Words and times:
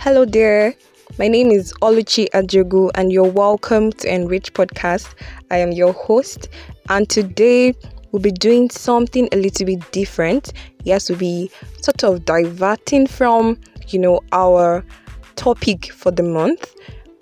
Hello 0.00 0.24
there. 0.24 0.76
My 1.18 1.26
name 1.26 1.50
is 1.50 1.72
Oluchi 1.82 2.28
Ajogu 2.30 2.88
and 2.94 3.12
you're 3.12 3.28
welcome 3.28 3.90
to 3.94 4.08
Enrich 4.08 4.52
Podcast. 4.52 5.12
I 5.50 5.56
am 5.56 5.72
your 5.72 5.92
host 5.92 6.48
and 6.88 7.10
today 7.10 7.74
we'll 8.12 8.22
be 8.22 8.30
doing 8.30 8.70
something 8.70 9.28
a 9.32 9.36
little 9.36 9.66
bit 9.66 9.90
different. 9.90 10.52
Yes, 10.84 11.10
we'll 11.10 11.18
be 11.18 11.50
sort 11.82 12.04
of 12.04 12.24
diverting 12.24 13.08
from, 13.08 13.58
you 13.88 13.98
know, 13.98 14.20
our 14.30 14.84
topic 15.34 15.90
for 15.92 16.12
the 16.12 16.22
month. 16.22 16.76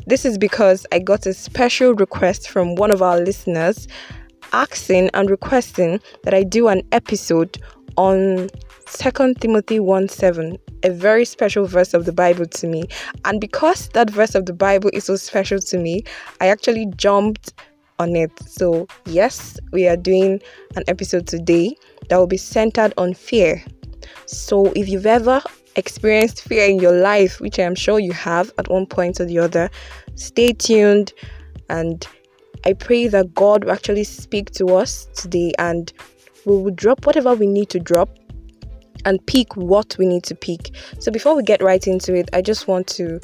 This 0.07 0.27
is 0.27 0.37
because 0.37 0.87
I 0.93 0.99
got 0.99 1.25
a 1.25 1.33
special 1.33 1.95
request 1.95 2.51
from 2.51 2.75
one 2.75 2.91
of 2.91 3.01
our 3.01 3.19
listeners 3.19 3.89
asking 4.53 5.09
and 5.15 5.31
requesting 5.31 5.99
that 6.25 6.35
I 6.35 6.43
do 6.43 6.69
an 6.69 6.83
episode 6.93 7.59
on 7.97 8.51
Second 8.87 9.41
Timothy 9.41 9.81
1 9.81 10.09
7, 10.09 10.57
a 10.85 10.91
very 10.91 11.25
special 11.25 11.67
verse 11.67 11.93
of 11.93 12.05
the 12.05 12.13
Bible 12.13 12.47
to 12.47 12.67
me. 12.69 12.85
And 13.25 13.41
because 13.41 13.89
that 13.91 14.09
verse 14.09 14.35
of 14.37 14.47
the 14.47 14.53
Bible 14.53 14.91
is 14.93 15.05
so 15.05 15.17
special 15.17 15.59
to 15.59 15.79
me, 15.79 16.05
I 16.41 16.47
actually 16.47 16.87
jumped 16.97 17.53
on 17.99 18.15
it. 18.15 18.31
So, 18.47 18.87
yes, 19.05 19.59
we 19.73 19.89
are 19.89 19.97
doing 19.97 20.41
an 20.77 20.85
episode 20.87 21.27
today 21.27 21.77
that 22.09 22.17
will 22.17 22.29
be 22.29 22.37
centered 22.37 22.95
on 22.97 23.15
fear. 23.15 23.63
So, 24.27 24.73
if 24.77 24.89
you've 24.89 25.07
ever 25.07 25.43
experienced 25.75 26.43
fear 26.43 26.69
in 26.69 26.79
your 26.79 26.93
life, 26.93 27.41
which 27.41 27.59
I 27.59 27.63
am 27.63 27.75
sure 27.75 27.99
you 27.99 28.13
have 28.13 28.53
at 28.59 28.69
one 28.69 28.87
point 28.87 29.21
or 29.21 29.25
the 29.25 29.41
other, 29.41 29.69
stay 30.15 30.53
tuned 30.53 31.13
and 31.69 32.07
I 32.65 32.73
pray 32.73 33.09
that 33.09 33.35
God 33.35 33.65
will 33.65 33.73
actually 33.73 34.05
speak 34.05 34.53
to 34.53 34.77
us 34.77 35.07
today 35.17 35.53
and 35.59 35.93
we 36.45 36.57
will 36.57 36.71
drop 36.71 37.05
whatever 37.05 37.35
we 37.35 37.47
need 37.47 37.69
to 37.71 37.81
drop 37.81 38.09
and 39.07 39.25
pick 39.27 39.57
what 39.57 39.97
we 39.99 40.05
need 40.05 40.25
to 40.25 40.35
pick. 40.35 40.73
So 40.99 41.11
before 41.11 41.35
we 41.35 41.43
get 41.43 41.63
right 41.63 41.87
into 41.87 42.15
it, 42.15 42.29
I 42.35 42.43
just 42.43 42.69
want 42.69 42.87
to 42.89 43.21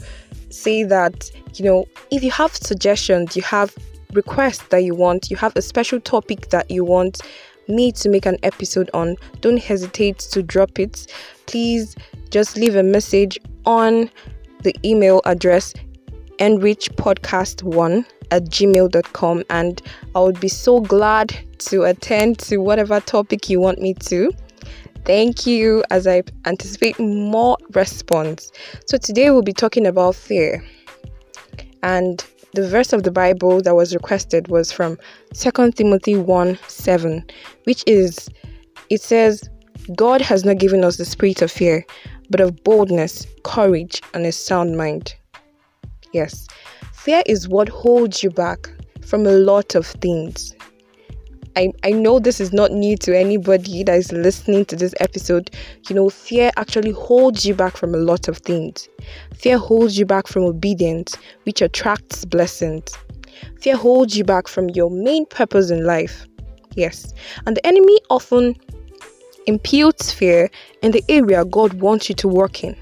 say 0.49 0.85
that, 0.85 1.31
you 1.55 1.65
know, 1.65 1.87
if 2.11 2.23
you 2.23 2.31
have 2.31 2.55
suggestions, 2.55 3.37
you 3.37 3.43
have 3.43 3.75
requests 4.15 4.67
that 4.69 4.85
you 4.85 4.95
want, 4.95 5.31
you 5.31 5.37
have 5.37 5.55
a 5.57 5.63
special 5.63 6.01
topic 6.01 6.49
that 6.51 6.71
you 6.71 6.85
want 6.85 7.21
me 7.69 7.93
to 7.93 8.09
make 8.09 8.27
an 8.27 8.39
episode 8.43 8.91
on, 8.95 9.17
don't 9.41 9.63
hesitate 9.63 10.19
to 10.19 10.43
drop 10.43 10.79
it. 10.79 11.13
Please 11.47 11.97
just 12.31 12.57
leave 12.57 12.77
a 12.77 12.83
message 12.83 13.39
on 13.67 14.11
the 14.63 14.75
email 14.85 15.21
address 15.25 15.75
enrichpodcast1 16.39 18.05
at 18.31 18.45
gmail.com 18.45 19.45
and 19.51 19.83
I 20.15 20.21
would 20.21 20.41
be 20.41 20.49
so 20.49 20.81
glad 20.81 21.37
to 21.59 21.85
attend 21.85 22.39
to 22.41 22.59
whatever 22.59 23.01
topic 23.01 23.49
you 23.49 23.61
want 23.61 23.81
me 23.81 23.95
to. 23.95 24.33
Thank 25.05 25.47
you 25.47 25.83
as 25.91 26.07
I 26.07 26.23
anticipate 26.47 26.99
more 27.01 27.57
response. 27.75 28.53
So 28.87 28.97
today 28.97 29.31
we'll 29.31 29.43
be 29.43 29.53
talking 29.53 29.87
about 29.87 30.15
fear. 30.15 30.65
And 31.83 32.25
the 32.55 32.69
verse 32.69 32.93
of 32.93 33.03
the 33.03 33.11
Bible 33.11 33.61
that 33.63 33.75
was 33.75 33.95
requested 33.95 34.47
was 34.49 34.71
from 34.71 34.99
2 35.35 35.73
Timothy 35.73 36.17
1 36.17 36.59
7, 36.69 37.25
which 37.65 37.83
is 37.87 38.29
it 38.91 39.01
says, 39.01 39.49
God 39.97 40.21
has 40.21 40.45
not 40.45 40.59
given 40.59 40.85
us 40.85 40.99
the 40.99 41.05
spirit 41.05 41.43
of 41.43 41.51
fear, 41.51 41.85
but 42.31 42.41
of 42.41 42.63
boldness, 42.63 43.27
courage, 43.43 44.01
and 44.15 44.25
a 44.25 44.33
sound 44.33 44.77
mind. 44.77 45.17
Yes, 46.13 46.47
fear 46.93 47.23
is 47.27 47.49
what 47.49 47.69
holds 47.69 48.23
you 48.23 48.31
back 48.31 48.71
from 49.05 49.27
a 49.27 49.33
lot 49.33 49.75
of 49.75 49.87
things. 49.87 50.55
I, 51.57 51.73
I 51.85 51.91
know 51.91 52.19
this 52.19 52.41
is 52.41 52.53
not 52.53 52.73
new 52.73 52.97
to 52.99 53.17
anybody 53.17 53.83
that 53.85 53.97
is 53.97 54.13
listening 54.13 54.65
to 54.67 54.77
this 54.77 54.95
episode. 55.01 55.51
You 55.89 55.97
know, 55.97 56.09
fear 56.09 56.51
actually 56.57 56.93
holds 56.93 57.45
you 57.45 57.55
back 57.55 57.77
from 57.77 57.95
a 57.95 57.99
lot 57.99 58.29
of 58.29 58.39
things. 58.39 58.89
Fear 59.35 59.59
holds 59.59 59.99
you 59.99 60.07
back 60.07 60.27
from 60.27 60.45
obedience, 60.45 61.15
which 61.45 61.61
attracts 61.61 62.25
blessings. 62.25 62.97
Fear 63.61 63.77
holds 63.77 64.17
you 64.17 64.25
back 64.25 64.49
from 64.49 64.71
your 64.71 64.91
main 64.91 65.27
purpose 65.27 65.71
in 65.71 65.85
life. 65.85 66.27
Yes. 66.75 67.13
And 67.47 67.57
the 67.57 67.67
enemy 67.67 67.99
often 68.09 68.57
imputes 69.47 70.13
fear 70.13 70.51
in 70.83 70.93
the 70.93 71.05
area 71.09 71.45
God 71.45 71.75
wants 71.75 72.09
you 72.09 72.15
to 72.17 72.29
work 72.29 72.65
in. 72.65 72.77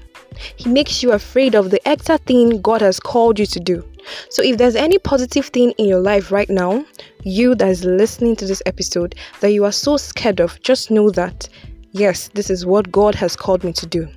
He 0.55 0.69
makes 0.69 1.03
you 1.03 1.11
afraid 1.11 1.55
of 1.55 1.71
the 1.71 1.85
extra 1.87 2.17
thing 2.19 2.61
God 2.61 2.81
has 2.81 2.99
called 2.99 3.37
you 3.37 3.45
to 3.47 3.59
do. 3.59 3.90
So, 4.29 4.43
if 4.43 4.57
there's 4.57 4.75
any 4.75 4.97
positive 4.97 5.47
thing 5.47 5.71
in 5.77 5.85
your 5.85 5.99
life 5.99 6.31
right 6.31 6.49
now, 6.49 6.85
you 7.23 7.55
that 7.55 7.69
is 7.69 7.83
listening 7.83 8.35
to 8.37 8.45
this 8.45 8.61
episode 8.65 9.15
that 9.39 9.51
you 9.51 9.65
are 9.65 9.71
so 9.71 9.97
scared 9.97 10.39
of, 10.39 10.61
just 10.61 10.91
know 10.91 11.09
that 11.11 11.47
yes, 11.91 12.29
this 12.29 12.49
is 12.49 12.65
what 12.65 12.91
God 12.91 13.15
has 13.15 13.35
called 13.35 13.63
me 13.63 13.73
to 13.73 13.85
do. 13.85 14.07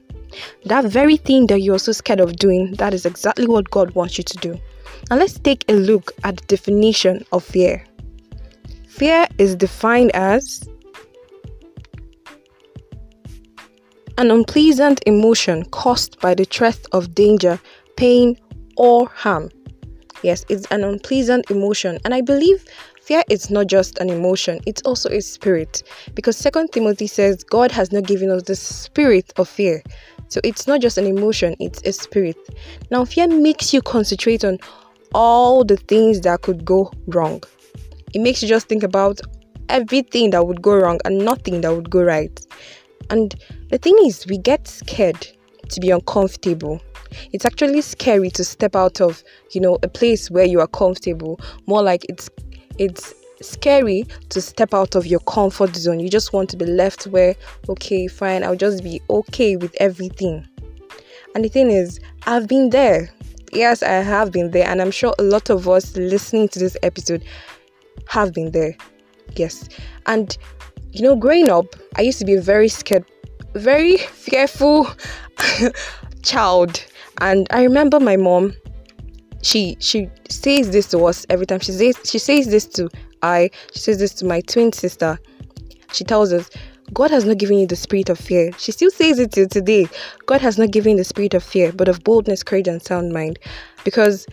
That 0.64 0.84
very 0.86 1.16
thing 1.16 1.46
that 1.48 1.60
you're 1.60 1.78
so 1.78 1.92
scared 1.92 2.20
of 2.20 2.36
doing, 2.36 2.72
that 2.74 2.94
is 2.94 3.06
exactly 3.06 3.46
what 3.46 3.70
God 3.70 3.94
wants 3.94 4.18
you 4.18 4.24
to 4.24 4.36
do. 4.38 4.60
Now, 5.10 5.16
let's 5.16 5.38
take 5.38 5.64
a 5.68 5.74
look 5.74 6.12
at 6.24 6.36
the 6.36 6.44
definition 6.46 7.24
of 7.32 7.44
fear. 7.44 7.84
Fear 8.88 9.26
is 9.38 9.56
defined 9.56 10.12
as 10.14 10.68
an 14.18 14.30
unpleasant 14.30 15.00
emotion 15.06 15.64
caused 15.66 16.20
by 16.20 16.34
the 16.34 16.44
threat 16.44 16.78
of 16.92 17.14
danger, 17.14 17.60
pain, 17.96 18.38
or 18.76 19.08
harm. 19.08 19.50
Yes, 20.24 20.46
it's 20.48 20.64
an 20.70 20.84
unpleasant 20.84 21.50
emotion, 21.50 21.98
and 22.02 22.14
I 22.14 22.22
believe 22.22 22.64
fear 23.02 23.22
is 23.28 23.50
not 23.50 23.66
just 23.66 23.98
an 23.98 24.08
emotion, 24.08 24.58
it's 24.64 24.80
also 24.80 25.10
a 25.10 25.20
spirit. 25.20 25.82
Because 26.14 26.34
Second 26.34 26.72
Timothy 26.72 27.06
says 27.06 27.44
God 27.44 27.70
has 27.72 27.92
not 27.92 28.04
given 28.04 28.30
us 28.30 28.44
the 28.44 28.56
spirit 28.56 29.34
of 29.36 29.50
fear. 29.50 29.82
So 30.28 30.40
it's 30.42 30.66
not 30.66 30.80
just 30.80 30.96
an 30.96 31.04
emotion, 31.04 31.56
it's 31.60 31.82
a 31.82 31.92
spirit. 31.92 32.38
Now, 32.90 33.04
fear 33.04 33.28
makes 33.28 33.74
you 33.74 33.82
concentrate 33.82 34.46
on 34.46 34.56
all 35.14 35.62
the 35.62 35.76
things 35.76 36.22
that 36.22 36.40
could 36.40 36.64
go 36.64 36.90
wrong. 37.08 37.42
It 38.14 38.22
makes 38.22 38.40
you 38.42 38.48
just 38.48 38.66
think 38.66 38.82
about 38.82 39.20
everything 39.68 40.30
that 40.30 40.46
would 40.46 40.62
go 40.62 40.74
wrong 40.74 41.00
and 41.04 41.18
nothing 41.18 41.60
that 41.60 41.74
would 41.74 41.90
go 41.90 42.02
right. 42.02 42.40
And 43.10 43.34
the 43.68 43.76
thing 43.76 43.98
is, 44.06 44.26
we 44.26 44.38
get 44.38 44.68
scared 44.68 45.28
to 45.68 45.80
be 45.80 45.90
uncomfortable. 45.90 46.80
It's 47.32 47.44
actually 47.44 47.80
scary 47.80 48.30
to 48.30 48.44
step 48.44 48.76
out 48.76 49.00
of, 49.00 49.22
you 49.52 49.60
know, 49.60 49.78
a 49.82 49.88
place 49.88 50.30
where 50.30 50.44
you 50.44 50.60
are 50.60 50.66
comfortable. 50.66 51.40
More 51.66 51.82
like 51.82 52.04
it's 52.08 52.30
it's 52.78 53.14
scary 53.40 54.06
to 54.30 54.40
step 54.40 54.74
out 54.74 54.94
of 54.94 55.06
your 55.06 55.20
comfort 55.20 55.76
zone. 55.76 56.00
You 56.00 56.08
just 56.08 56.32
want 56.32 56.48
to 56.50 56.56
be 56.56 56.66
left 56.66 57.06
where, 57.06 57.34
okay, 57.68 58.06
fine, 58.06 58.42
I'll 58.42 58.56
just 58.56 58.82
be 58.82 59.00
okay 59.10 59.56
with 59.56 59.74
everything. 59.80 60.46
And 61.34 61.44
the 61.44 61.48
thing 61.48 61.70
is, 61.70 62.00
I've 62.26 62.48
been 62.48 62.70
there. 62.70 63.10
Yes, 63.52 63.82
I 63.82 63.92
have 63.92 64.32
been 64.32 64.50
there, 64.50 64.66
and 64.66 64.80
I'm 64.80 64.90
sure 64.90 65.14
a 65.18 65.22
lot 65.22 65.50
of 65.50 65.68
us 65.68 65.96
listening 65.96 66.48
to 66.48 66.58
this 66.58 66.76
episode 66.82 67.24
have 68.08 68.32
been 68.32 68.50
there. 68.50 68.76
Yes. 69.36 69.68
And 70.06 70.36
you 70.94 71.02
know, 71.02 71.16
growing 71.16 71.50
up, 71.50 71.74
I 71.96 72.02
used 72.02 72.20
to 72.20 72.24
be 72.24 72.34
a 72.34 72.40
very 72.40 72.68
scared, 72.68 73.04
very 73.54 73.96
fearful 73.98 74.88
child. 76.22 76.84
And 77.20 77.46
I 77.50 77.62
remember 77.62 78.00
my 78.00 78.16
mom, 78.16 78.54
she 79.42 79.76
she 79.80 80.08
says 80.28 80.70
this 80.70 80.86
to 80.90 81.04
us 81.04 81.26
every 81.28 81.46
time. 81.46 81.60
She 81.60 81.72
says 81.72 81.96
she 82.04 82.18
says 82.18 82.46
this 82.48 82.66
to 82.66 82.88
I, 83.22 83.50
she 83.72 83.80
says 83.80 83.98
this 83.98 84.14
to 84.14 84.24
my 84.24 84.40
twin 84.42 84.72
sister. 84.72 85.18
She 85.92 86.04
tells 86.04 86.32
us, 86.32 86.50
God 86.92 87.10
has 87.10 87.24
not 87.24 87.38
given 87.38 87.58
you 87.58 87.66
the 87.66 87.76
spirit 87.76 88.10
of 88.10 88.18
fear. 88.18 88.50
She 88.58 88.72
still 88.72 88.90
says 88.90 89.18
it 89.18 89.32
till 89.32 89.48
today. 89.48 89.88
God 90.26 90.40
has 90.40 90.58
not 90.58 90.70
given 90.70 90.96
the 90.96 91.04
spirit 91.04 91.34
of 91.34 91.42
fear, 91.42 91.72
but 91.72 91.88
of 91.88 92.02
boldness, 92.04 92.42
courage, 92.42 92.68
and 92.68 92.82
sound 92.82 93.12
mind. 93.12 93.38
Because 93.84 94.26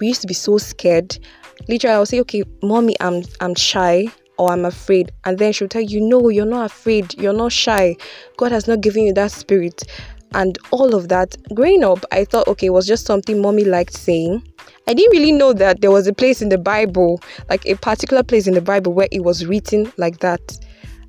we 0.00 0.08
used 0.08 0.22
to 0.22 0.26
be 0.26 0.34
so 0.34 0.58
scared. 0.58 1.18
Literally, 1.68 1.94
I'll 1.94 2.06
say, 2.06 2.20
okay, 2.20 2.42
mommy, 2.62 2.96
I'm 3.00 3.22
I'm 3.40 3.54
shy 3.54 4.06
or 4.38 4.52
I'm 4.52 4.64
afraid. 4.64 5.12
And 5.24 5.38
then 5.38 5.52
she'll 5.52 5.68
tell 5.68 5.82
you, 5.82 6.00
No, 6.00 6.28
you're 6.28 6.46
not 6.46 6.66
afraid, 6.66 7.14
you're 7.18 7.32
not 7.32 7.52
shy. 7.52 7.96
God 8.36 8.52
has 8.52 8.66
not 8.66 8.80
given 8.80 9.04
you 9.04 9.12
that 9.14 9.32
spirit. 9.32 9.84
And 10.36 10.58
all 10.70 10.94
of 10.94 11.08
that. 11.08 11.34
Growing 11.54 11.82
up, 11.82 12.04
I 12.12 12.26
thought, 12.26 12.46
okay, 12.46 12.66
it 12.66 12.70
was 12.74 12.86
just 12.86 13.06
something 13.06 13.40
mommy 13.40 13.64
liked 13.64 13.94
saying. 13.94 14.42
I 14.86 14.92
didn't 14.92 15.18
really 15.18 15.32
know 15.32 15.54
that 15.54 15.80
there 15.80 15.90
was 15.90 16.06
a 16.06 16.12
place 16.12 16.42
in 16.42 16.50
the 16.50 16.58
Bible, 16.58 17.20
like 17.48 17.64
a 17.64 17.74
particular 17.74 18.22
place 18.22 18.46
in 18.46 18.52
the 18.52 18.60
Bible 18.60 18.92
where 18.92 19.08
it 19.10 19.24
was 19.24 19.46
written 19.46 19.90
like 19.96 20.18
that 20.18 20.58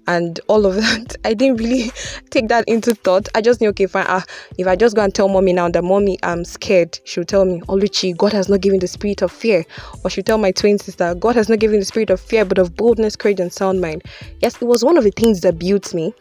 and 0.08 0.40
all 0.48 0.66
of 0.66 0.76
that. 0.78 1.16
I 1.26 1.34
didn't 1.34 1.58
really 1.58 1.92
take 2.30 2.48
that 2.48 2.64
into 2.68 2.96
thought. 2.96 3.28
I 3.36 3.42
just 3.42 3.62
knew, 3.62 3.70
okay, 3.70 3.86
fine. 3.86 4.08
Uh, 4.08 4.22
if 4.58 4.66
I 4.68 4.76
just 4.76 4.96
go 4.96 5.04
and 5.04 5.14
tell 5.14 5.28
mommy 5.28 5.54
now 5.54 5.70
that 5.70 5.84
mommy, 5.84 6.18
I'm 6.24 6.44
scared, 6.46 7.00
she'll 7.04 7.26
tell 7.26 7.46
me, 7.46 7.60
Oluchi, 7.62 8.16
God 8.18 8.34
has 8.34 8.50
not 8.50 8.62
given 8.62 8.80
the 8.80 8.88
spirit 8.88 9.22
of 9.22 9.32
fear. 9.32 9.66
Or 10.04 10.10
she'll 10.10 10.24
tell 10.24 10.38
my 10.38 10.52
twin 10.52 10.80
sister, 10.80 11.14
God 11.16 11.36
has 11.36 11.50
not 11.50 11.60
given 11.60 11.80
the 11.80 11.86
spirit 11.86 12.10
of 12.10 12.20
fear, 12.20 12.46
but 12.46 12.58
of 12.58 12.76
boldness, 12.76 13.16
courage, 13.16 13.40
and 13.40 13.52
sound 13.52 13.82
mind. 13.82 14.04
Yes, 14.42 14.62
it 14.62 14.66
was 14.66 14.84
one 14.84 14.98
of 14.98 15.04
the 15.04 15.12
things 15.12 15.42
that 15.42 15.60
built 15.60 15.94
me. 15.94 16.14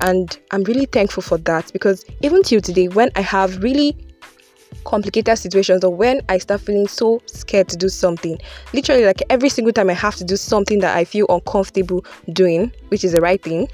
And 0.00 0.38
I'm 0.50 0.62
really 0.64 0.86
thankful 0.86 1.22
for 1.22 1.38
that 1.38 1.72
because 1.72 2.04
even 2.22 2.42
till 2.42 2.60
today, 2.60 2.88
when 2.88 3.10
I 3.16 3.20
have 3.20 3.62
really 3.62 3.96
complicated 4.84 5.36
situations 5.38 5.84
or 5.84 5.94
when 5.94 6.20
I 6.28 6.38
start 6.38 6.60
feeling 6.62 6.88
so 6.88 7.20
scared 7.26 7.68
to 7.68 7.76
do 7.76 7.88
something. 7.88 8.38
Literally, 8.72 9.04
like 9.04 9.22
every 9.28 9.48
single 9.48 9.72
time 9.72 9.90
I 9.90 9.94
have 9.94 10.16
to 10.16 10.24
do 10.24 10.36
something 10.36 10.80
that 10.80 10.96
I 10.96 11.04
feel 11.04 11.26
uncomfortable 11.28 12.04
doing, 12.32 12.72
which 12.88 13.04
is 13.04 13.12
the 13.12 13.20
right 13.20 13.42
thing, 13.42 13.68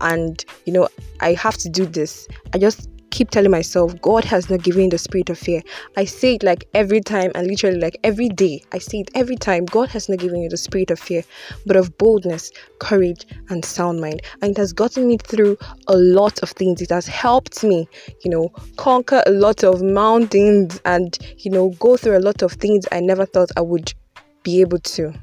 and 0.00 0.44
you 0.64 0.72
know, 0.72 0.88
I 1.20 1.32
have 1.34 1.56
to 1.58 1.68
do 1.68 1.86
this, 1.86 2.28
I 2.52 2.58
just 2.58 2.88
keep 3.14 3.30
telling 3.30 3.52
myself, 3.52 3.98
God 4.02 4.24
has 4.24 4.50
not 4.50 4.64
given 4.64 4.88
the 4.88 4.98
spirit 4.98 5.30
of 5.30 5.38
fear. 5.38 5.62
I 5.96 6.04
say 6.04 6.34
it 6.34 6.42
like 6.42 6.64
every 6.74 7.00
time 7.00 7.30
and 7.36 7.46
literally 7.46 7.78
like 7.78 7.96
every 8.02 8.28
day. 8.28 8.64
I 8.72 8.78
say 8.78 8.98
it 8.98 9.10
every 9.14 9.36
time. 9.36 9.66
God 9.66 9.88
has 9.90 10.08
not 10.08 10.18
given 10.18 10.42
you 10.42 10.48
the 10.48 10.56
spirit 10.56 10.90
of 10.90 10.98
fear, 10.98 11.22
but 11.64 11.76
of 11.76 11.96
boldness, 11.96 12.50
courage, 12.80 13.24
and 13.50 13.64
sound 13.64 14.00
mind. 14.00 14.20
And 14.42 14.50
it 14.50 14.56
has 14.56 14.72
gotten 14.72 15.06
me 15.06 15.18
through 15.18 15.56
a 15.86 15.96
lot 15.96 16.42
of 16.42 16.50
things. 16.50 16.82
It 16.82 16.90
has 16.90 17.06
helped 17.06 17.62
me, 17.62 17.86
you 18.24 18.32
know, 18.32 18.48
conquer 18.76 19.22
a 19.26 19.30
lot 19.30 19.62
of 19.62 19.80
mountains 19.80 20.80
and, 20.84 21.16
you 21.38 21.52
know, 21.52 21.68
go 21.78 21.96
through 21.96 22.18
a 22.18 22.26
lot 22.26 22.42
of 22.42 22.54
things 22.54 22.84
I 22.90 22.98
never 22.98 23.26
thought 23.26 23.50
I 23.56 23.60
would 23.60 23.94
be 24.42 24.60
able 24.60 24.80
to. 24.80 25.14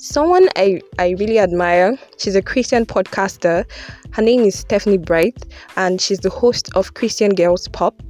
Someone 0.00 0.48
I, 0.54 0.80
I 1.00 1.16
really 1.18 1.40
admire, 1.40 1.98
she's 2.18 2.36
a 2.36 2.42
Christian 2.42 2.86
podcaster. 2.86 3.68
Her 4.12 4.22
name 4.22 4.42
is 4.42 4.56
Stephanie 4.56 4.96
Bright, 4.96 5.44
and 5.76 6.00
she's 6.00 6.20
the 6.20 6.30
host 6.30 6.70
of 6.76 6.94
Christian 6.94 7.34
Girls 7.34 7.66
Pop, 7.66 8.00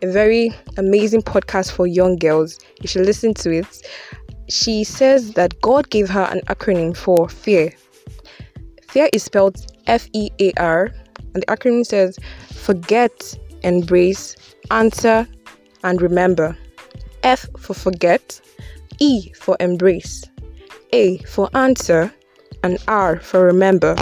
a 0.00 0.12
very 0.12 0.54
amazing 0.76 1.22
podcast 1.22 1.72
for 1.72 1.88
young 1.88 2.18
girls. 2.18 2.60
You 2.80 2.86
should 2.86 3.04
listen 3.04 3.34
to 3.34 3.50
it. 3.50 3.66
She 4.48 4.84
says 4.84 5.32
that 5.32 5.60
God 5.60 5.90
gave 5.90 6.08
her 6.08 6.22
an 6.30 6.40
acronym 6.42 6.96
for 6.96 7.28
fear. 7.28 7.72
Fear 8.88 9.08
is 9.12 9.24
spelled 9.24 9.66
F 9.88 10.08
E 10.12 10.30
A 10.38 10.52
R, 10.58 10.88
and 11.34 11.42
the 11.42 11.46
acronym 11.46 11.84
says 11.84 12.16
forget, 12.52 13.36
embrace, 13.64 14.36
answer, 14.70 15.26
and 15.82 16.00
remember. 16.00 16.56
F 17.24 17.48
for 17.58 17.74
forget, 17.74 18.40
E 19.00 19.32
for 19.32 19.56
embrace, 19.58 20.22
A 20.94 21.18
for 21.26 21.50
answer, 21.54 22.14
and 22.62 22.78
R 22.86 23.18
for 23.18 23.44
remember. 23.44 23.96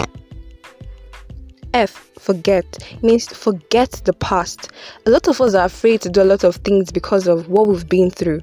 F 1.73 2.11
forget 2.19 2.67
means 3.01 3.25
forget 3.25 3.89
the 4.05 4.13
past. 4.13 4.69
A 5.07 5.09
lot 5.09 5.27
of 5.27 5.41
us 5.41 5.55
are 5.55 5.65
afraid 5.65 6.01
to 6.01 6.09
do 6.09 6.21
a 6.21 6.29
lot 6.33 6.43
of 6.43 6.57
things 6.57 6.91
because 6.91 7.25
of 7.27 7.49
what 7.49 7.65
we've 7.65 7.89
been 7.89 8.11
through 8.11 8.41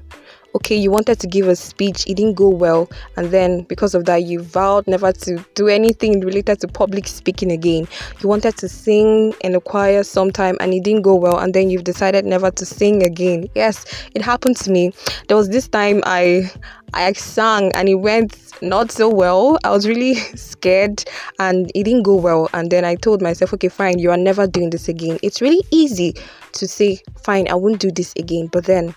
okay, 0.55 0.75
you 0.75 0.91
wanted 0.91 1.19
to 1.19 1.27
give 1.27 1.47
a 1.47 1.55
speech, 1.55 2.07
it 2.07 2.17
didn't 2.17 2.35
go 2.35 2.49
well, 2.49 2.89
and 3.17 3.31
then 3.31 3.61
because 3.63 3.95
of 3.95 4.05
that, 4.05 4.23
you 4.23 4.41
vowed 4.41 4.87
never 4.87 5.11
to 5.11 5.43
do 5.55 5.67
anything 5.67 6.21
related 6.21 6.59
to 6.61 6.67
public 6.67 7.07
speaking 7.07 7.51
again. 7.51 7.87
You 8.21 8.29
wanted 8.29 8.57
to 8.57 8.69
sing 8.69 9.33
in 9.41 9.55
a 9.55 9.61
choir 9.61 10.03
sometime, 10.03 10.57
and 10.59 10.73
it 10.73 10.83
didn't 10.83 11.03
go 11.03 11.15
well, 11.15 11.39
and 11.39 11.53
then 11.53 11.69
you've 11.69 11.83
decided 11.83 12.25
never 12.25 12.51
to 12.51 12.65
sing 12.65 13.03
again. 13.03 13.47
Yes, 13.55 13.85
it 14.13 14.21
happened 14.21 14.57
to 14.57 14.71
me. 14.71 14.93
There 15.27 15.37
was 15.37 15.49
this 15.49 15.67
time 15.67 16.01
I 16.05 16.51
I 16.93 17.13
sang 17.13 17.71
and 17.73 17.87
it 17.87 17.95
went 17.95 18.37
not 18.61 18.91
so 18.91 19.07
well. 19.07 19.57
I 19.63 19.69
was 19.69 19.87
really 19.87 20.15
scared 20.35 21.03
and 21.39 21.71
it 21.73 21.83
didn't 21.83 22.03
go 22.03 22.15
well. 22.15 22.49
And 22.53 22.69
then 22.69 22.83
I 22.83 22.95
told 22.95 23.21
myself, 23.21 23.53
okay, 23.53 23.69
fine, 23.69 23.99
you 23.99 24.11
are 24.11 24.17
never 24.17 24.45
doing 24.45 24.71
this 24.71 24.89
again. 24.89 25.17
It's 25.23 25.41
really 25.41 25.61
easy 25.71 26.15
to 26.53 26.67
say, 26.67 26.99
fine, 27.23 27.47
I 27.49 27.55
won't 27.55 27.79
do 27.79 27.91
this 27.91 28.13
again. 28.17 28.47
But 28.47 28.65
then 28.65 28.93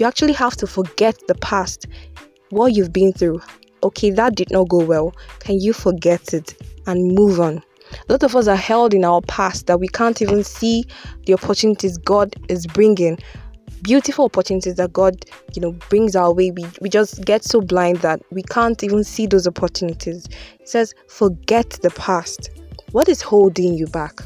you 0.00 0.06
actually 0.06 0.32
have 0.32 0.56
to 0.56 0.66
forget 0.66 1.16
the 1.28 1.34
past, 1.36 1.86
what 2.48 2.72
you've 2.72 2.92
been 2.92 3.12
through. 3.12 3.40
Okay, 3.82 4.10
that 4.10 4.34
did 4.34 4.50
not 4.50 4.68
go 4.68 4.78
well. 4.78 5.14
Can 5.40 5.60
you 5.60 5.72
forget 5.72 6.32
it 6.32 6.54
and 6.86 7.14
move 7.14 7.38
on? 7.38 7.62
A 8.08 8.12
lot 8.12 8.22
of 8.22 8.34
us 8.34 8.48
are 8.48 8.56
held 8.56 8.94
in 8.94 9.04
our 9.04 9.20
past 9.22 9.66
that 9.66 9.78
we 9.78 9.88
can't 9.88 10.22
even 10.22 10.42
see 10.42 10.84
the 11.26 11.34
opportunities 11.34 11.98
God 11.98 12.34
is 12.48 12.66
bringing. 12.66 13.18
Beautiful 13.82 14.26
opportunities 14.26 14.76
that 14.76 14.92
God, 14.92 15.24
you 15.54 15.62
know, 15.62 15.72
brings 15.88 16.16
our 16.16 16.32
way. 16.32 16.50
We, 16.50 16.66
we 16.80 16.88
just 16.88 17.24
get 17.24 17.44
so 17.44 17.60
blind 17.60 17.98
that 17.98 18.22
we 18.30 18.42
can't 18.42 18.82
even 18.82 19.04
see 19.04 19.26
those 19.26 19.46
opportunities. 19.46 20.26
It 20.60 20.68
says, 20.68 20.94
forget 21.08 21.70
the 21.82 21.90
past. 21.90 22.50
What 22.92 23.08
is 23.08 23.22
holding 23.22 23.74
you 23.74 23.86
back? 23.86 24.20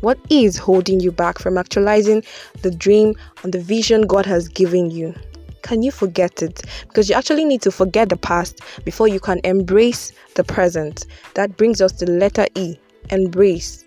What 0.00 0.18
is 0.30 0.56
holding 0.56 1.00
you 1.00 1.12
back 1.12 1.38
from 1.38 1.58
actualizing 1.58 2.22
the 2.62 2.70
dream 2.70 3.14
and 3.42 3.52
the 3.52 3.60
vision 3.60 4.06
God 4.06 4.26
has 4.26 4.48
given 4.48 4.90
you? 4.90 5.14
Can 5.62 5.82
you 5.82 5.90
forget 5.90 6.42
it? 6.42 6.62
Because 6.88 7.08
you 7.08 7.14
actually 7.14 7.44
need 7.44 7.60
to 7.62 7.70
forget 7.70 8.08
the 8.08 8.16
past 8.16 8.60
before 8.84 9.08
you 9.08 9.20
can 9.20 9.40
embrace 9.44 10.12
the 10.36 10.44
present. 10.44 11.06
That 11.34 11.56
brings 11.56 11.80
us 11.80 11.92
to 11.92 12.06
letter 12.06 12.46
E 12.54 12.76
embrace. 13.10 13.84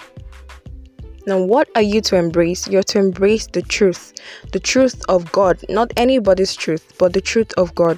Now, 1.26 1.40
what 1.42 1.70
are 1.76 1.82
you 1.82 2.02
to 2.02 2.18
embrace? 2.18 2.68
You're 2.68 2.84
to 2.84 3.00
embrace 3.00 3.48
the 3.48 3.62
truth, 3.62 4.14
the 4.52 4.60
truth 4.60 5.02
of 5.08 5.32
God, 5.32 5.64
not 5.70 5.94
anybody's 5.96 6.54
truth, 6.54 6.94
but 6.98 7.14
the 7.14 7.22
truth 7.22 7.54
of 7.58 7.74
God, 7.76 7.98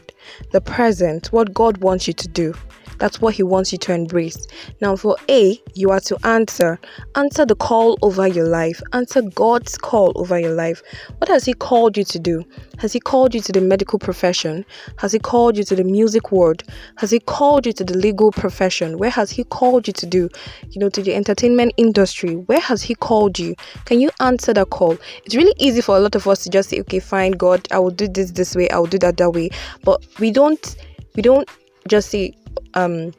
the 0.52 0.62
present, 0.62 1.34
what 1.34 1.54
God 1.54 1.78
wants 1.80 2.08
you 2.08 2.14
to 2.14 2.28
do. 2.28 2.54
That's 3.00 3.22
what 3.22 3.36
He 3.36 3.44
wants 3.44 3.72
you 3.72 3.78
to 3.80 3.94
embrace. 3.94 4.48
Now, 4.82 4.96
for 4.96 5.18
A, 5.30 5.62
you 5.74 5.90
are 5.92 6.00
to 6.02 6.18
answer. 6.26 6.80
Answer 7.16 7.46
the 7.46 7.56
call 7.56 7.98
over 8.02 8.28
your 8.28 8.48
life. 8.48 8.82
Answer 8.94 9.22
God's 9.22 9.78
call 9.78 10.12
over 10.16 10.40
your 10.40 10.54
life. 10.54 10.82
What 11.18 11.28
has 11.30 11.46
He 11.46 11.54
called 11.54 11.98
you 11.98 12.04
to 12.06 12.20
do? 12.20 12.44
Has 12.78 12.94
He 12.94 13.00
called 13.00 13.34
you 13.34 13.42
to 13.42 13.52
the 13.52 13.62
medical 13.62 14.00
profession? 14.00 14.66
Has 14.98 15.12
He 15.12 15.20
called 15.20 15.58
you 15.58 15.64
to 15.66 15.76
the 15.76 15.84
music 15.84 16.32
world? 16.32 16.64
Has 16.98 17.12
He 17.12 17.20
called 17.20 17.66
you 17.66 17.74
to 17.74 17.84
the 17.84 17.98
legal 17.98 18.32
profession? 18.32 18.98
Where 18.98 19.10
has 19.10 19.32
He 19.32 19.44
called 19.44 19.88
you 19.88 19.94
to 19.94 20.06
do? 20.06 20.30
You 20.70 20.80
know, 20.80 20.90
to 20.90 21.02
the 21.02 21.16
entertainment 21.16 21.74
industry. 21.78 22.36
Where 22.36 22.60
has 22.60 22.82
He 22.82 22.96
called 22.96 23.40
you? 23.40 23.56
Can 23.86 24.00
you 24.00 24.10
answer 24.20 24.54
that 24.54 24.70
call? 24.70 24.98
It's 25.24 25.36
really 25.36 25.54
easy 25.58 25.82
for 25.82 25.98
a 25.98 26.00
lot 26.00 26.16
of 26.16 26.28
us 26.28 26.44
to 26.44 26.50
just 26.50 26.70
say, 26.70 26.80
okay, 26.82 27.00
fine, 27.00 27.32
God, 27.32 27.68
I 27.72 27.80
will 27.80 27.92
do 27.92 28.08
this 28.08 28.32
this 28.32 28.56
way, 28.56 28.70
I 28.70 28.78
will 28.78 28.88
do 28.88 29.00
that 29.00 29.18
that 29.18 29.32
way. 29.32 29.50
But 29.84 30.06
we 30.20 30.32
don't, 30.32 30.76
we 31.16 31.22
don't 31.22 31.50
just 31.88 32.10
say, 32.10 32.34
um, 32.74 33.14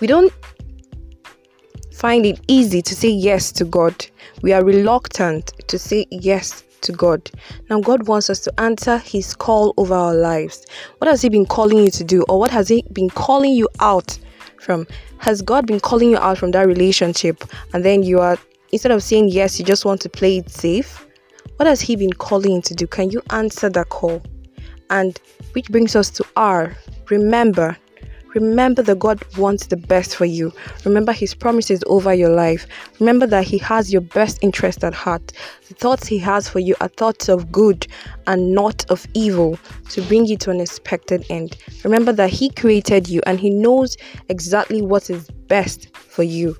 we 0.00 0.06
don't 0.06 0.32
find 1.92 2.24
it 2.24 2.40
easy 2.46 2.80
to 2.82 2.94
say 2.94 3.08
yes 3.08 3.50
to 3.52 3.64
God. 3.64 4.06
We 4.42 4.52
are 4.52 4.64
reluctant 4.64 5.52
to 5.66 5.78
say 5.78 6.06
yes 6.10 6.62
to 6.82 6.92
God. 6.92 7.30
Now, 7.68 7.80
God 7.80 8.06
wants 8.06 8.30
us 8.30 8.40
to 8.40 8.60
answer 8.60 8.98
His 8.98 9.34
call 9.34 9.74
over 9.76 9.94
our 9.94 10.14
lives. 10.14 10.64
What 10.98 11.10
has 11.10 11.22
He 11.22 11.28
been 11.28 11.46
calling 11.46 11.78
you 11.78 11.90
to 11.90 12.04
do, 12.04 12.24
or 12.28 12.38
what 12.38 12.50
has 12.50 12.68
He 12.68 12.84
been 12.92 13.10
calling 13.10 13.52
you 13.52 13.68
out 13.80 14.18
from? 14.60 14.86
Has 15.18 15.42
God 15.42 15.66
been 15.66 15.80
calling 15.80 16.10
you 16.10 16.18
out 16.18 16.38
from 16.38 16.52
that 16.52 16.66
relationship, 16.66 17.42
and 17.72 17.84
then 17.84 18.02
you 18.04 18.20
are 18.20 18.38
instead 18.70 18.92
of 18.92 19.02
saying 19.02 19.28
yes, 19.30 19.58
you 19.58 19.64
just 19.64 19.84
want 19.84 20.00
to 20.02 20.08
play 20.08 20.38
it 20.38 20.50
safe? 20.50 21.06
What 21.56 21.66
has 21.66 21.80
He 21.80 21.96
been 21.96 22.12
calling 22.12 22.52
you 22.52 22.62
to 22.62 22.74
do? 22.74 22.86
Can 22.86 23.10
you 23.10 23.20
answer 23.30 23.68
that 23.70 23.88
call? 23.88 24.22
And 24.90 25.18
which 25.52 25.68
brings 25.70 25.96
us 25.96 26.10
to 26.10 26.24
R. 26.36 26.76
Remember, 27.10 27.76
Remember 28.34 28.82
that 28.82 28.98
God 28.98 29.22
wants 29.36 29.66
the 29.66 29.76
best 29.76 30.14
for 30.16 30.26
you. 30.26 30.52
Remember 30.84 31.12
His 31.12 31.34
promises 31.34 31.82
over 31.86 32.12
your 32.12 32.30
life. 32.30 32.66
Remember 33.00 33.26
that 33.26 33.44
He 33.44 33.58
has 33.58 33.92
your 33.92 34.02
best 34.02 34.38
interest 34.42 34.84
at 34.84 34.94
heart. 34.94 35.32
The 35.68 35.74
thoughts 35.74 36.06
He 36.06 36.18
has 36.18 36.48
for 36.48 36.58
you 36.58 36.74
are 36.80 36.88
thoughts 36.88 37.28
of 37.28 37.50
good 37.50 37.86
and 38.26 38.54
not 38.54 38.84
of 38.90 39.06
evil 39.14 39.58
to 39.90 40.02
bring 40.02 40.26
you 40.26 40.36
to 40.38 40.50
an 40.50 40.60
expected 40.60 41.24
end. 41.30 41.56
Remember 41.84 42.12
that 42.12 42.30
He 42.30 42.50
created 42.50 43.08
you 43.08 43.22
and 43.26 43.40
He 43.40 43.50
knows 43.50 43.96
exactly 44.28 44.82
what 44.82 45.08
is 45.08 45.30
best 45.48 45.94
for 45.96 46.22
you. 46.22 46.56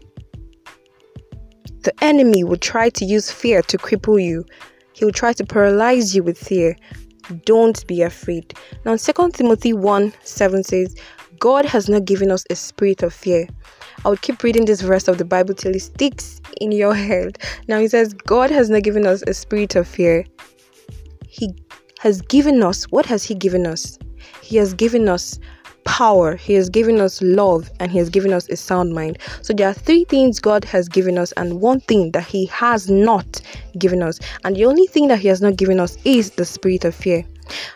The 1.83 1.93
enemy 2.03 2.45
will 2.45 2.57
try 2.57 2.89
to 2.91 3.05
use 3.05 3.31
fear 3.31 3.63
to 3.63 3.79
cripple 3.79 4.23
you. 4.23 4.45
He 4.93 5.05
will 5.05 5.13
try 5.13 5.33
to 5.35 5.45
paralyze 5.45 6.15
you 6.15 6.23
with 6.23 6.39
fear. 6.39 6.77
Don't 7.45 7.87
be 7.87 8.03
afraid. 8.03 8.55
Now, 8.85 8.97
2 8.97 9.31
Timothy 9.33 9.73
1 9.73 10.13
7 10.23 10.65
says, 10.65 10.97
God 11.39 11.65
has 11.65 11.89
not 11.89 12.05
given 12.05 12.31
us 12.31 12.45
a 12.51 12.57
spirit 12.57 13.03
of 13.03 13.13
fear. 13.13 13.49
I 14.05 14.09
would 14.09 14.23
keep 14.23 14.43
reading 14.43 14.65
this 14.65 14.81
verse 14.81 15.09
of 15.09 15.19
the 15.19 15.25
Bible 15.25 15.55
till 15.55 15.75
it 15.75 15.81
sticks 15.81 16.41
in 16.61 16.73
your 16.73 16.95
head. 16.95 17.39
Now 17.69 17.79
he 17.79 17.89
says, 17.89 18.13
God 18.15 18.51
has 18.51 18.71
not 18.71 18.83
given 18.83 19.07
us 19.07 19.23
a 19.27 19.35
spirit 19.35 19.77
of 19.77 19.87
fear. 19.87 20.25
He 21.29 21.55
has 22.01 22.23
given 22.23 22.63
us, 22.63 22.85
what 22.85 23.07
has 23.07 23.25
He 23.25 23.35
given 23.35 23.67
us? 23.67 23.99
He 24.41 24.57
has 24.57 24.73
given 24.73 25.09
us 25.09 25.39
power, 25.85 26.37
He 26.37 26.55
has 26.55 26.69
given 26.69 27.01
us 27.01 27.21
love, 27.23 27.71
and 27.81 27.91
He 27.91 27.99
has 27.99 28.11
given 28.11 28.33
us 28.33 28.49
a 28.49 28.57
sound 28.57 28.95
mind. 28.95 29.19
So 29.43 29.53
there 29.53 29.69
are 29.69 29.75
three 29.75 30.05
things 30.05 30.41
God 30.41 30.65
has 30.65 30.89
given 30.89 31.19
us, 31.19 31.33
and 31.33 31.61
one 31.61 31.81
thing 31.81 32.13
that 32.13 32.25
He 32.25 32.47
has 32.47 32.91
not 32.91 33.41
given 33.79 34.03
us. 34.03 34.19
And 34.45 34.57
the 34.57 34.65
only 34.65 34.87
thing 34.87 35.09
that 35.09 35.19
He 35.19 35.29
has 35.29 35.41
not 35.41 35.57
given 35.57 35.81
us 35.81 35.97
is 36.05 36.31
the 36.33 36.45
spirit 36.45 36.85
of 36.85 36.95
fear. 36.95 37.25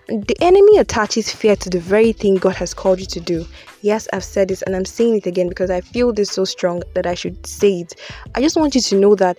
The 0.08 0.36
enemy 0.40 0.78
attaches 0.78 1.32
fear 1.32 1.56
to 1.56 1.70
the 1.70 1.80
very 1.80 2.12
thing 2.12 2.36
God 2.36 2.56
has 2.56 2.74
called 2.74 3.00
you 3.00 3.06
to 3.06 3.20
do. 3.20 3.46
Yes, 3.80 4.08
I've 4.12 4.24
said 4.24 4.48
this 4.48 4.62
and 4.62 4.76
I'm 4.76 4.84
saying 4.84 5.16
it 5.16 5.26
again 5.26 5.48
because 5.48 5.70
I 5.70 5.80
feel 5.80 6.12
this 6.12 6.30
so 6.30 6.44
strong 6.44 6.82
that 6.94 7.06
I 7.06 7.14
should 7.14 7.46
say 7.46 7.80
it. 7.80 7.94
I 8.34 8.40
just 8.40 8.56
want 8.56 8.74
you 8.74 8.80
to 8.80 8.96
know 8.96 9.14
that 9.16 9.38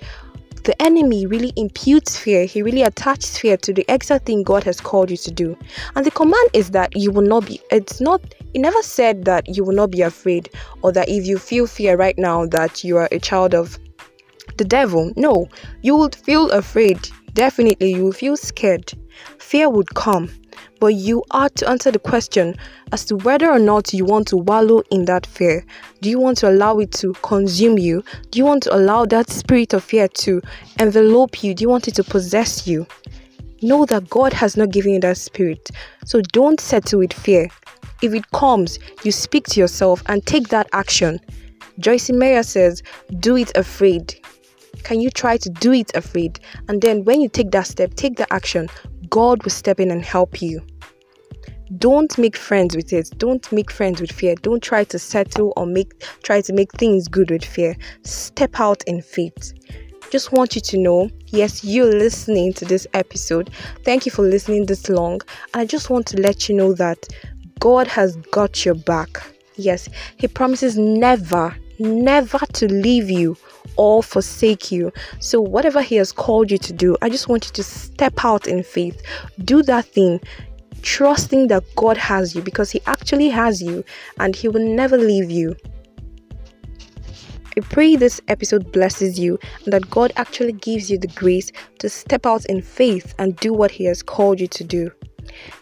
the 0.63 0.82
enemy 0.82 1.25
really 1.25 1.52
imputes 1.58 2.18
fear. 2.18 2.46
He 2.46 2.62
really 2.62 2.84
attaches 2.84 3.38
fear 3.38 3.58
to 3.58 3.74
the 3.74 3.86
exact 3.90 4.25
thing 4.25 4.44
God 4.44 4.63
has 4.63 4.80
called 4.80 5.12
you 5.12 5.18
to 5.18 5.32
do. 5.32 5.58
And 5.96 6.06
the 6.06 6.12
command 6.12 6.50
is 6.54 6.72
that 6.72 6.96
you 6.96 7.12
will 7.12 7.28
not 7.28 7.46
be, 7.46 7.62
it's 7.70 8.00
not, 8.00 8.22
it 8.54 8.60
never 8.60 8.82
said 8.82 9.25
that 9.25 9.56
you 9.56 9.63
will 9.63 9.75
not 9.75 9.92
be 9.92 10.02
afraid 10.02 10.50
or 10.82 10.92
that 10.94 11.10
if 11.10 11.25
you 11.25 11.38
feel 11.38 11.68
fear 11.68 11.98
right 11.98 12.18
now 12.18 12.46
that 12.48 12.84
you 12.84 12.98
are 12.98 13.10
a 13.12 13.20
child 13.20 13.54
of 13.54 13.78
the 14.58 14.66
devil. 14.66 15.12
No, 15.16 15.48
you 15.82 15.96
will 15.96 16.10
feel 16.10 16.50
afraid. 16.52 17.10
Definitely, 17.34 17.94
you 17.94 18.06
will 18.06 18.12
feel 18.12 18.38
scared 18.38 18.94
fear 19.39 19.70
would 19.70 19.93
come. 19.96 20.29
but 20.79 20.96
you 20.96 21.24
are 21.32 21.48
to 21.48 21.70
answer 21.70 21.91
the 21.91 22.00
question 22.00 22.53
as 22.91 23.05
to 23.05 23.15
whether 23.17 23.50
or 23.50 23.58
not 23.58 23.93
you 23.93 24.03
want 24.03 24.27
to 24.27 24.36
wallow 24.36 24.84
in 24.91 25.05
that 25.05 25.25
fear. 25.25 25.65
Do 26.01 26.10
you 26.10 26.20
want 26.20 26.38
to 26.39 26.50
allow 26.50 26.77
it 26.79 26.91
to 26.93 27.13
consume 27.22 27.77
you? 27.77 28.03
Do 28.32 28.39
you 28.39 28.43
want 28.43 28.63
to 28.63 28.75
allow 28.75 29.05
that 29.05 29.29
spirit 29.29 29.74
of 29.74 29.82
fear 29.82 30.10
to 30.10 30.41
envelope 30.79 31.41
you? 31.41 31.53
Do 31.53 31.62
you 31.62 31.70
want 31.70 31.88
it 31.88 31.96
to 31.96 32.03
possess 32.03 32.67
you? 32.67 32.86
Know 33.62 33.86
that 33.86 34.10
God 34.10 34.34
has 34.34 34.58
not 34.58 34.72
given 34.72 34.91
you 34.96 35.00
that 35.00 35.15
spirit. 35.15 35.72
So 36.05 36.20
don't 36.34 36.60
settle 36.60 37.00
with 37.00 37.13
fear. 37.13 37.48
If 38.01 38.13
it 38.13 38.29
comes, 38.32 38.77
you 39.03 39.13
speak 39.13 39.46
to 39.48 39.62
yourself 39.62 40.03
and 40.08 40.25
take 40.25 40.50
that 40.50 40.67
action. 40.74 41.22
Joyce 41.79 42.10
Meyer 42.12 42.43
says, 42.43 42.84
Do 43.20 43.38
it 43.38 43.55
afraid. 43.55 44.20
Can 44.84 45.00
you 45.00 45.10
try 45.10 45.38
to 45.38 45.50
do 45.50 45.74
it 45.74 45.96
afraid? 45.96 46.40
And 46.68 46.82
then 46.82 47.04
when 47.06 47.22
you 47.22 47.30
take 47.30 47.52
that 47.52 47.68
step, 47.68 47.94
take 47.96 48.18
the 48.18 48.32
action, 48.32 48.70
God 49.10 49.44
will 49.44 49.52
step 49.52 49.80
in 49.80 49.92
and 49.92 50.04
help 50.04 50.42
you. 50.42 50.62
Don't 51.78 52.16
make 52.18 52.38
friends 52.38 52.75
with 52.75 52.94
it. 52.94 53.10
Don't 53.18 53.52
make 53.52 53.72
friends 53.72 54.00
with 54.00 54.12
fear. 54.12 54.36
Don't 54.36 54.62
try 54.62 54.84
to 54.84 55.00
settle 55.00 55.54
or 55.58 55.66
make 55.66 56.04
try 56.22 56.42
to 56.42 56.54
make 56.54 56.72
things 56.74 57.08
good 57.08 57.32
with 57.32 57.44
fear. 57.44 57.75
Step 58.04 58.60
out 58.60 58.84
in 58.86 59.02
faith 59.02 59.54
just 60.13 60.32
want 60.32 60.54
you 60.54 60.62
to 60.62 60.78
know 60.78 61.10
yes, 61.30 61.63
you're 61.63 61.92
listening 61.92 62.54
to 62.54 62.66
this 62.66 62.86
episode. 62.94 63.50
Thank 63.84 64.06
you 64.06 64.12
for 64.12 64.22
listening 64.22 64.68
this 64.68 64.88
long. 64.88 65.22
And 65.54 65.62
I 65.62 65.66
just 65.66 65.90
want 65.90 66.06
to 66.08 66.22
let 66.22 66.48
you 66.48 66.54
know 66.54 66.72
that 66.74 67.08
God 67.60 67.88
has 67.88 68.16
got 68.32 68.63
your 68.63 68.75
back. 68.75 69.24
Yes, 69.56 69.90
He 70.18 70.28
promises 70.28 70.78
never, 70.78 71.58
never 71.80 72.38
to 72.38 72.72
leave 72.72 73.10
you 73.10 73.36
or 73.75 74.03
forsake 74.03 74.72
you. 74.72 74.91
So, 75.20 75.41
whatever 75.41 75.82
He 75.82 75.96
has 75.96 76.12
called 76.12 76.51
you 76.51 76.58
to 76.60 76.74
do, 76.74 76.98
I 77.01 77.10
just 77.10 77.27
want 77.27 77.46
you 77.46 77.51
to 77.51 77.63
step 77.63 78.24
out 78.24 78.48
in 78.48 78.63
faith. 78.63 79.01
Do 79.43 79.63
that 79.63 79.86
thing, 79.86 80.20
trusting 80.82 81.48
that 81.48 81.63
God 81.75 81.98
has 81.98 82.36
you 82.36 82.41
because 82.41 82.72
He 82.72 82.82
actually 82.86 83.29
has 83.29 83.62
you 83.62 83.84
and 84.20 84.36
He 84.36 84.48
will 84.48 84.65
never 84.65 84.98
leave 84.98 85.32
you. 85.32 85.55
I 87.55 87.62
pray 87.62 87.96
this 87.96 88.20
episode 88.29 88.72
blesses 88.72 89.20
you 89.20 89.38
and 89.63 89.74
that 89.74 89.88
God 89.91 90.12
actually 90.15 90.53
gives 90.53 90.89
you 90.89 90.98
the 90.98 91.08
grace 91.10 91.51
to 91.79 91.88
step 91.88 92.25
out 92.25 92.46
in 92.48 92.63
faith 92.63 93.13
and 93.20 93.36
do 93.36 93.53
what 93.53 93.70
He 93.70 93.86
has 93.86 94.01
called 94.01 94.39
you 94.39 94.48
to 94.48 94.63
do. 94.63 94.91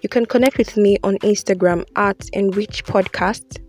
You 0.02 0.10
can 0.10 0.26
connect 0.26 0.58
with 0.58 0.78
me 0.78 0.98
on 1.04 1.18
Instagram 1.20 1.86
at 1.96 2.30
Enrich 2.34 2.86
Podcast, 2.86 3.60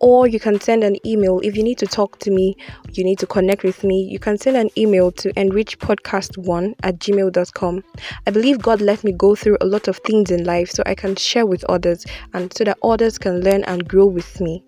or 0.00 0.26
you 0.26 0.40
can 0.40 0.60
send 0.60 0.82
an 0.82 0.96
email 1.06 1.40
if 1.40 1.56
you 1.56 1.62
need 1.62 1.78
to 1.78 1.86
talk 1.86 2.18
to 2.20 2.30
me, 2.30 2.56
you 2.92 3.04
need 3.04 3.18
to 3.18 3.26
connect 3.26 3.62
with 3.62 3.84
me. 3.84 4.02
You 4.02 4.18
can 4.18 4.38
send 4.38 4.56
an 4.56 4.70
email 4.76 5.12
to 5.12 5.32
enrichpodcast1 5.34 6.74
at 6.82 6.98
gmail.com. 6.98 7.84
I 8.26 8.30
believe 8.30 8.62
God 8.62 8.80
let 8.80 9.04
me 9.04 9.12
go 9.12 9.34
through 9.34 9.58
a 9.60 9.66
lot 9.66 9.88
of 9.88 9.98
things 9.98 10.30
in 10.30 10.44
life 10.44 10.70
so 10.70 10.82
I 10.86 10.94
can 10.94 11.16
share 11.16 11.46
with 11.46 11.62
others 11.64 12.04
and 12.32 12.52
so 12.52 12.64
that 12.64 12.78
others 12.82 13.18
can 13.18 13.40
learn 13.40 13.62
and 13.64 13.86
grow 13.86 14.06
with 14.06 14.40
me. 14.40 14.64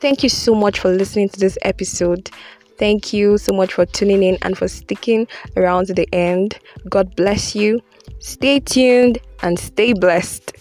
Thank 0.00 0.22
you 0.22 0.28
so 0.28 0.54
much 0.54 0.80
for 0.80 0.90
listening 0.90 1.28
to 1.30 1.40
this 1.40 1.58
episode. 1.62 2.30
Thank 2.78 3.12
you 3.12 3.38
so 3.38 3.52
much 3.52 3.74
for 3.74 3.86
tuning 3.86 4.22
in 4.22 4.38
and 4.42 4.56
for 4.56 4.68
sticking 4.68 5.26
around 5.56 5.86
to 5.86 5.94
the 5.94 6.08
end. 6.14 6.58
God 6.88 7.16
bless 7.16 7.56
you. 7.56 7.80
Stay 8.20 8.60
tuned 8.60 9.18
and 9.42 9.58
stay 9.58 9.92
blessed. 9.92 10.52